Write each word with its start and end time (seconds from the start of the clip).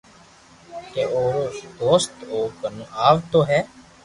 ڪو 0.93 1.01
اورو 1.15 1.43
دوست 1.79 2.13
او 2.31 2.39
ڪنو 2.59 2.85
آويو 3.07 3.39
ھي 3.49 3.59